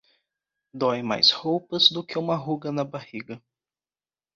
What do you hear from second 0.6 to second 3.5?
Dói mais roupas do que uma ruga na barriga.